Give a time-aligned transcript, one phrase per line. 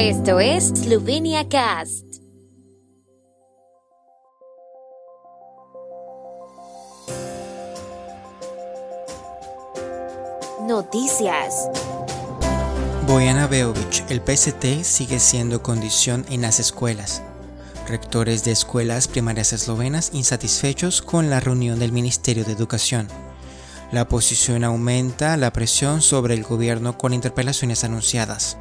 [0.00, 2.04] Esto es Slovenia Cast.
[10.68, 11.68] Noticias.
[13.08, 17.24] Bojana Beovic, el PST sigue siendo condición en las escuelas.
[17.88, 23.08] Rectores de escuelas primarias eslovenas insatisfechos con la reunión del Ministerio de Educación.
[23.90, 28.58] La oposición aumenta la presión sobre el gobierno con interpelaciones anunciadas.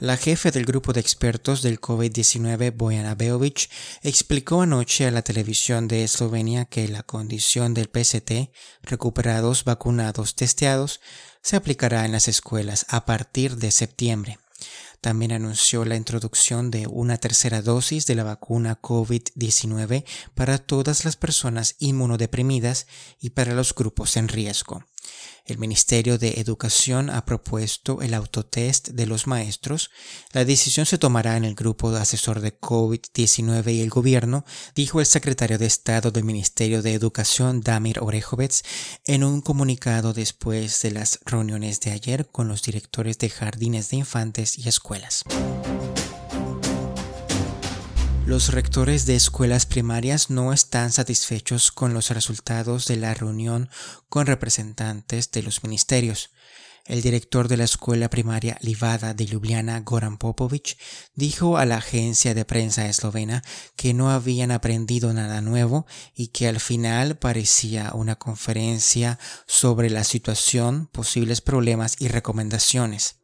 [0.00, 3.68] La jefe del grupo de expertos del COVID-19, Bojana Beovic,
[4.02, 8.52] explicó anoche a la televisión de Eslovenia que la condición del PST,
[8.82, 11.00] recuperados, vacunados, testeados,
[11.42, 14.38] se aplicará en las escuelas a partir de septiembre.
[15.00, 20.04] También anunció la introducción de una tercera dosis de la vacuna COVID-19
[20.36, 22.86] para todas las personas inmunodeprimidas
[23.20, 24.84] y para los grupos en riesgo.
[25.48, 29.90] El Ministerio de Educación ha propuesto el autotest de los maestros.
[30.32, 35.00] La decisión se tomará en el grupo de asesor de COVID-19 y el gobierno, dijo
[35.00, 38.62] el secretario de Estado del Ministerio de Educación, Damir Orejovic,
[39.06, 43.96] en un comunicado después de las reuniones de ayer con los directores de jardines de
[43.96, 45.24] infantes y escuelas.
[48.28, 53.70] Los rectores de escuelas primarias no están satisfechos con los resultados de la reunión
[54.10, 56.28] con representantes de los ministerios.
[56.84, 60.76] El director de la escuela primaria Livada de Ljubljana, Goran Popovic,
[61.14, 63.42] dijo a la agencia de prensa eslovena
[63.76, 70.04] que no habían aprendido nada nuevo y que al final parecía una conferencia sobre la
[70.04, 73.17] situación, posibles problemas y recomendaciones.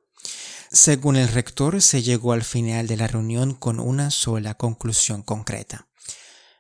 [0.75, 5.87] Según el rector, se llegó al final de la reunión con una sola conclusión concreta.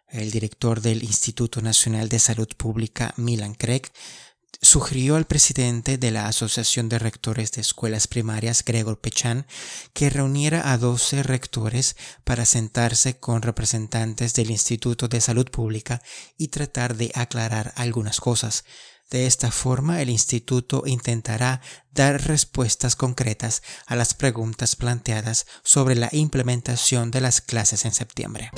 [0.07, 3.83] El director del Instituto Nacional de Salud Pública, Milan Craig,
[4.61, 9.47] sugirió al presidente de la Asociación de Rectores de Escuelas Primarias, Gregor Pechan,
[9.93, 16.03] que reuniera a 12 rectores para sentarse con representantes del Instituto de Salud Pública
[16.37, 18.65] y tratar de aclarar algunas cosas,
[19.11, 21.61] de esta forma, el instituto intentará
[21.93, 28.51] dar respuestas concretas a las preguntas planteadas sobre la implementación de las clases en septiembre.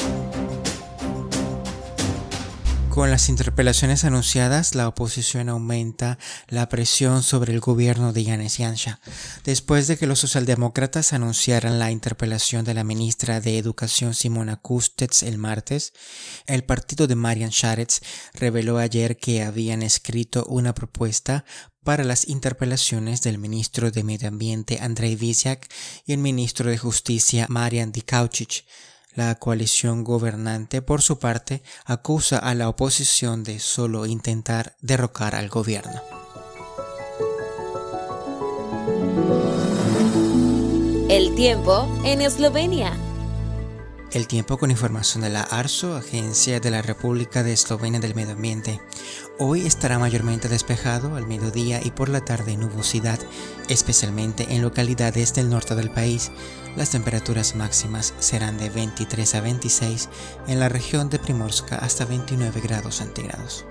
[2.97, 6.19] Con las interpelaciones anunciadas, la oposición aumenta
[6.49, 9.01] la presión sobre el gobierno de Yanis Yansha.
[9.45, 15.25] Después de que los socialdemócratas anunciaran la interpelación de la ministra de Educación Simona Kustets
[15.25, 15.93] el martes,
[16.47, 18.01] el partido de Marian Sharets
[18.33, 21.45] reveló ayer que habían escrito una propuesta
[21.85, 25.69] para las interpelaciones del ministro de Medio Ambiente Andrei Visiak
[26.07, 28.65] y el ministro de Justicia Marian Dikaucic
[29.17, 35.49] la coalición gobernante, por su parte, acusa a la oposición de solo intentar derrocar al
[35.49, 36.01] gobierno.
[41.09, 43.06] El tiempo en Eslovenia.
[44.13, 48.33] El tiempo con información de la ARSO, Agencia de la República de Eslovenia del Medio
[48.33, 48.81] Ambiente.
[49.39, 53.19] Hoy estará mayormente despejado al mediodía y por la tarde nubosidad,
[53.69, 56.31] especialmente en localidades del norte del país.
[56.77, 60.09] Las temperaturas máximas serán de 23 a 26
[60.47, 63.67] en la región de Primorska hasta 29 grados centígrados.